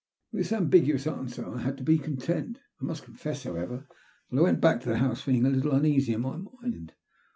With 0.31 0.41
this 0.41 0.51
ambiguous 0.51 1.05
answer 1.05 1.47
I 1.47 1.59
had 1.61 1.77
to 1.77 1.83
be 1.83 1.99
content 1.99 2.57
I 2.81 2.85
must 2.85 3.03
confess, 3.03 3.43
however, 3.43 3.85
that 4.31 4.39
I 4.39 4.41
went 4.41 4.59
back 4.59 4.81
to 4.81 4.89
the 4.89 4.97
house 4.97 5.21
feeling 5.21 5.45
a 5.45 5.49
little 5.51 5.73
uneasy 5.73 6.13
in 6.15 6.21
my 6.21 6.37
mind. 6.37 6.93